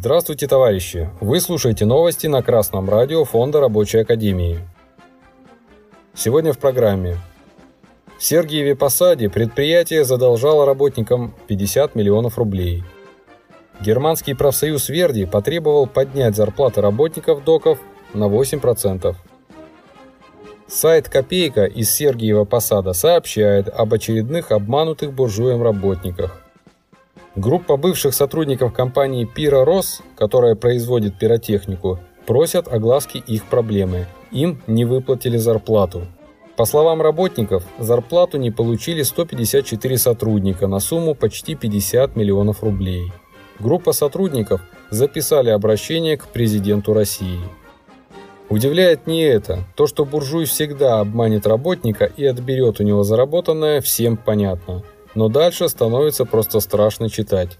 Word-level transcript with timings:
Здравствуйте, 0.00 0.48
товарищи! 0.48 1.10
Вы 1.20 1.40
слушаете 1.40 1.84
новости 1.84 2.26
на 2.26 2.42
Красном 2.42 2.88
радио 2.88 3.26
Фонда 3.26 3.60
Рабочей 3.60 3.98
Академии. 3.98 4.58
Сегодня 6.14 6.54
в 6.54 6.58
программе. 6.58 7.18
В 8.18 8.24
Сергиеве 8.24 8.74
Посаде 8.74 9.28
предприятие 9.28 10.06
задолжало 10.06 10.64
работникам 10.64 11.34
50 11.48 11.96
миллионов 11.96 12.38
рублей. 12.38 12.82
Германский 13.82 14.32
профсоюз 14.32 14.88
Верди 14.88 15.26
потребовал 15.26 15.86
поднять 15.86 16.34
зарплаты 16.34 16.80
работников 16.80 17.44
доков 17.44 17.78
на 18.14 18.24
8%. 18.24 19.14
Сайт 20.66 21.10
«Копейка» 21.10 21.66
из 21.66 21.90
Сергиева 21.90 22.46
Посада 22.46 22.94
сообщает 22.94 23.68
об 23.68 23.92
очередных 23.92 24.50
обманутых 24.50 25.12
буржуем 25.12 25.62
работниках– 25.62 26.42
Группа 27.36 27.76
бывших 27.76 28.12
сотрудников 28.12 28.72
компании 28.72 29.24
Пира 29.24 29.64
Рос, 29.64 30.02
которая 30.16 30.56
производит 30.56 31.16
пиротехнику, 31.16 32.00
просят 32.26 32.66
огласки 32.66 33.18
их 33.18 33.44
проблемы. 33.44 34.06
Им 34.32 34.60
не 34.66 34.84
выплатили 34.84 35.36
зарплату. 35.36 36.06
По 36.56 36.64
словам 36.64 37.00
работников, 37.00 37.62
зарплату 37.78 38.36
не 38.36 38.50
получили 38.50 39.02
154 39.02 39.96
сотрудника 39.96 40.66
на 40.66 40.80
сумму 40.80 41.14
почти 41.14 41.54
50 41.54 42.16
миллионов 42.16 42.64
рублей. 42.64 43.12
Группа 43.60 43.92
сотрудников 43.92 44.60
записали 44.90 45.50
обращение 45.50 46.16
к 46.16 46.26
президенту 46.26 46.94
России. 46.94 47.38
Удивляет 48.48 49.06
не 49.06 49.22
это. 49.22 49.60
То, 49.76 49.86
что 49.86 50.04
буржуй 50.04 50.46
всегда 50.46 50.98
обманет 50.98 51.46
работника 51.46 52.06
и 52.06 52.24
отберет 52.24 52.80
у 52.80 52.82
него 52.82 53.04
заработанное, 53.04 53.80
всем 53.80 54.16
понятно– 54.16 54.82
но 55.14 55.28
дальше 55.28 55.68
становится 55.68 56.24
просто 56.24 56.60
страшно 56.60 57.10
читать. 57.10 57.58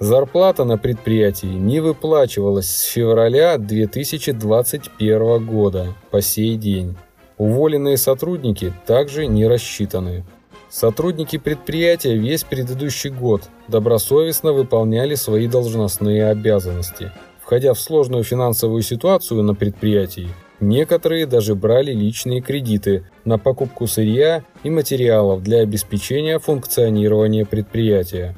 Зарплата 0.00 0.64
на 0.64 0.78
предприятии 0.78 1.46
не 1.46 1.80
выплачивалась 1.80 2.68
с 2.68 2.82
февраля 2.84 3.58
2021 3.58 5.44
года 5.44 5.94
по 6.10 6.22
сей 6.22 6.56
день. 6.56 6.96
Уволенные 7.36 7.98
сотрудники 7.98 8.72
также 8.86 9.26
не 9.26 9.46
рассчитаны. 9.46 10.24
Сотрудники 10.70 11.36
предприятия 11.36 12.16
весь 12.16 12.44
предыдущий 12.44 13.10
год 13.10 13.42
добросовестно 13.68 14.52
выполняли 14.52 15.16
свои 15.16 15.48
должностные 15.48 16.28
обязанности. 16.28 17.12
Входя 17.42 17.74
в 17.74 17.80
сложную 17.80 18.24
финансовую 18.24 18.82
ситуацию 18.82 19.42
на 19.42 19.54
предприятии, 19.54 20.30
Некоторые 20.60 21.24
даже 21.24 21.54
брали 21.54 21.92
личные 21.92 22.42
кредиты 22.42 23.04
на 23.24 23.38
покупку 23.38 23.86
сырья 23.86 24.44
и 24.62 24.68
материалов 24.68 25.42
для 25.42 25.60
обеспечения 25.60 26.38
функционирования 26.38 27.46
предприятия. 27.46 28.36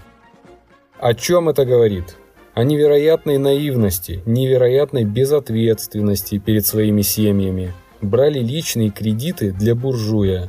О 1.01 1.15
чем 1.15 1.49
это 1.49 1.65
говорит? 1.65 2.17
О 2.55 2.63
невероятной 2.63 3.39
наивности, 3.39 4.23
невероятной 4.25 5.05
безответственности 5.05 6.39
перед 6.39 6.65
своими 6.65 7.03
семьями. 7.03 7.73
Брали 8.01 8.39
личные 8.39 8.91
кредиты 8.91 9.51
для 9.51 9.75
буржуя. 9.75 10.49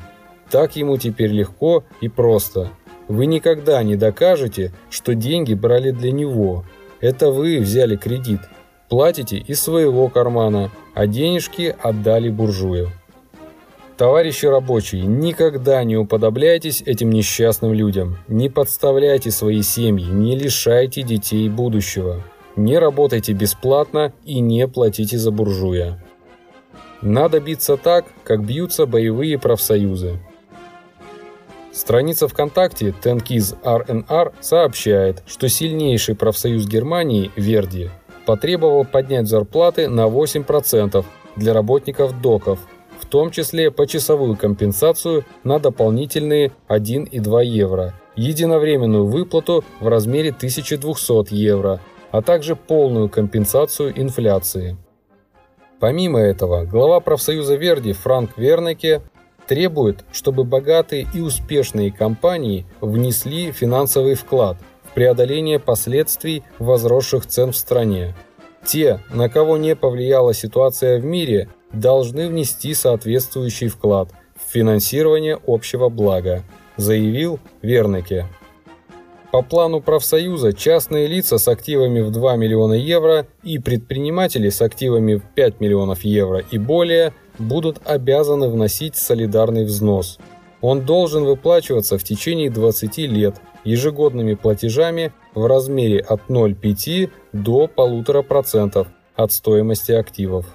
Так 0.52 0.76
ему 0.76 0.98
теперь 0.98 1.32
легко 1.32 1.84
и 2.02 2.08
просто. 2.08 2.70
Вы 3.08 3.26
никогда 3.26 3.82
не 3.82 3.96
докажете, 3.96 4.74
что 4.92 5.16
деньги 5.16 5.56
брали 5.56 5.90
для 5.90 6.12
него. 6.12 6.66
Это 7.00 7.32
вы 7.32 7.60
взяли 7.60 7.96
кредит, 7.96 8.42
Платите 8.94 9.38
из 9.38 9.60
своего 9.60 10.08
кармана, 10.08 10.70
а 10.94 11.08
денежки 11.08 11.76
отдали 11.82 12.30
буржую. 12.30 12.92
Товарищи 13.98 14.48
рабочие, 14.48 15.04
никогда 15.04 15.84
не 15.84 15.96
уподобляйтесь 15.98 16.82
этим 16.82 17.12
несчастным 17.12 17.74
людям. 17.74 18.18
Не 18.28 18.50
подставляйте 18.50 19.30
свои 19.30 19.62
семьи, 19.62 20.06
не 20.06 20.36
лишайте 20.36 21.04
детей 21.04 21.48
будущего. 21.48 22.24
Не 22.56 22.80
работайте 22.80 23.34
бесплатно 23.34 24.14
и 24.26 24.40
не 24.40 24.68
платите 24.68 25.18
за 25.18 25.32
буржуя. 25.32 26.04
Надо 27.02 27.40
биться 27.40 27.78
так, 27.78 28.06
как 28.24 28.44
бьются 28.44 28.86
боевые 28.86 29.38
профсоюзы. 29.38 30.20
Страница 31.72 32.28
ВКонтакте 32.28 32.94
Tenkiz 33.04 33.58
RNR 33.64 34.34
сообщает, 34.40 35.24
что 35.26 35.50
сильнейший 35.50 36.16
профсоюз 36.16 36.68
Германии, 36.68 37.32
Верди, 37.36 37.90
потребовал 38.26 38.86
поднять 38.86 39.28
зарплаты 39.28 39.88
на 39.88 40.08
8% 40.08 41.06
для 41.36 41.54
работников 41.54 42.22
доков, 42.22 42.60
в 43.00 43.06
том 43.06 43.32
числе 43.32 43.72
почасовую 43.72 44.38
компенсацию 44.38 45.26
на 45.44 45.60
дополнительные 45.60 46.52
1,2 46.70 47.46
евро, 47.46 47.94
единовременную 48.16 49.06
выплату 49.06 49.64
в 49.80 49.88
размере 49.88 50.30
1200 50.30 51.34
евро, 51.34 51.80
а 52.12 52.22
также 52.22 52.56
полную 52.56 53.10
компенсацию 53.10 54.00
инфляции. 54.00 54.78
Помимо 55.80 56.20
этого, 56.20 56.64
глава 56.64 57.00
профсоюза 57.02 57.56
Верди 57.56 57.92
Франк 57.92 58.38
Вернеке 58.38 59.02
требует, 59.48 60.06
чтобы 60.14 60.46
богатые 60.46 61.08
и 61.14 61.20
успешные 61.20 61.92
компании 61.92 62.66
внесли 62.80 63.52
финансовый 63.52 64.16
вклад– 64.16 64.58
преодоление 64.94 65.60
последствий 65.60 66.44
возросших 66.60 67.26
цен 67.26 67.52
в 67.52 67.58
стране. 67.58 68.16
Те, 68.66 69.00
на 69.12 69.30
кого 69.30 69.58
не 69.58 69.76
повлияла 69.76 70.34
ситуация 70.34 71.00
в 71.00 71.06
мире, 71.06 71.50
должны 71.74 72.28
внести 72.30 72.74
соответствующий 72.74 73.68
вклад 73.68 74.10
в 74.36 74.52
финансирование 74.52 75.40
общего 75.46 75.90
блага, 75.90 76.44
заявил 76.78 77.40
Вернеке. 77.62 78.28
По 79.32 79.42
плану 79.42 79.82
профсоюза 79.82 80.54
частные 80.54 81.08
лица 81.08 81.40
с 81.40 81.48
активами 81.48 82.02
в 82.02 82.12
2 82.12 82.36
миллиона 82.36 82.74
евро 82.74 83.26
и 83.42 83.58
предприниматели 83.58 84.50
с 84.50 84.62
активами 84.62 85.16
в 85.16 85.24
5 85.24 85.60
миллионов 85.60 86.04
евро 86.04 86.44
и 86.52 86.60
более 86.60 87.14
будут 87.40 87.80
обязаны 87.84 88.48
вносить 88.48 88.96
солидарный 88.96 89.66
взнос. 89.66 90.20
Он 90.62 90.82
должен 90.82 91.26
выплачиваться 91.26 91.98
в 91.98 92.04
течение 92.04 92.52
20 92.52 92.98
лет 93.00 93.38
ежегодными 93.64 94.34
платежами 94.34 95.12
в 95.34 95.46
размере 95.46 96.00
от 96.00 96.22
0,5 96.30 97.10
до 97.34 97.70
1,5% 97.76 98.88
от 99.16 99.32
стоимости 99.32 99.92
активов. 99.92 100.46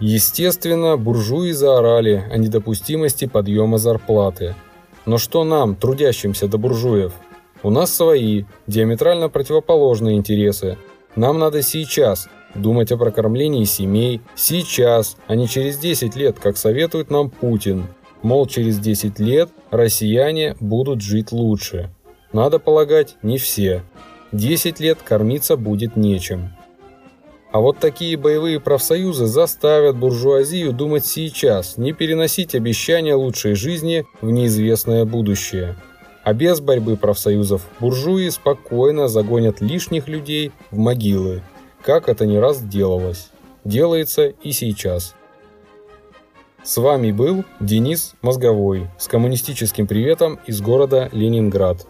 Естественно, 0.00 0.96
буржуи 0.96 1.52
заорали 1.52 2.24
о 2.30 2.36
недопустимости 2.36 3.26
подъема 3.26 3.78
зарплаты. 3.78 4.54
Но 5.06 5.18
что 5.18 5.44
нам, 5.44 5.76
трудящимся 5.76 6.48
до 6.48 6.58
буржуев? 6.58 7.12
У 7.62 7.70
нас 7.70 7.94
свои, 7.94 8.44
диаметрально 8.66 9.28
противоположные 9.28 10.16
интересы. 10.16 10.76
Нам 11.16 11.38
надо 11.38 11.62
сейчас 11.62 12.28
думать 12.54 12.92
о 12.92 12.98
прокормлении 12.98 13.64
семей, 13.64 14.20
сейчас, 14.34 15.16
а 15.26 15.34
не 15.34 15.48
через 15.48 15.78
10 15.78 16.16
лет, 16.16 16.38
как 16.38 16.56
советует 16.56 17.10
нам 17.10 17.30
Путин. 17.30 17.86
Мол, 18.22 18.46
через 18.46 18.78
10 18.78 19.18
лет 19.18 19.50
россияне 19.70 20.56
будут 20.60 21.02
жить 21.02 21.30
лучше. 21.30 21.90
Надо 22.34 22.58
полагать, 22.58 23.14
не 23.22 23.38
все. 23.38 23.84
10 24.32 24.80
лет 24.80 24.98
кормиться 25.04 25.56
будет 25.56 25.94
нечем. 25.94 26.50
А 27.52 27.60
вот 27.60 27.78
такие 27.78 28.16
боевые 28.16 28.58
профсоюзы 28.58 29.26
заставят 29.26 29.96
буржуазию 29.96 30.72
думать 30.72 31.06
сейчас, 31.06 31.76
не 31.76 31.92
переносить 31.92 32.56
обещания 32.56 33.14
лучшей 33.14 33.54
жизни 33.54 34.04
в 34.20 34.30
неизвестное 34.32 35.04
будущее. 35.04 35.76
А 36.24 36.34
без 36.34 36.58
борьбы 36.58 36.96
профсоюзов 36.96 37.62
буржуи 37.78 38.28
спокойно 38.30 39.06
загонят 39.06 39.60
лишних 39.60 40.08
людей 40.08 40.50
в 40.72 40.78
могилы, 40.78 41.40
как 41.82 42.08
это 42.08 42.26
не 42.26 42.40
раз 42.40 42.60
делалось. 42.60 43.30
Делается 43.62 44.26
и 44.26 44.50
сейчас. 44.50 45.14
С 46.64 46.78
вами 46.78 47.12
был 47.12 47.44
Денис 47.60 48.14
Мозговой 48.22 48.88
с 48.98 49.06
коммунистическим 49.06 49.86
приветом 49.86 50.40
из 50.46 50.60
города 50.60 51.08
Ленинград. 51.12 51.86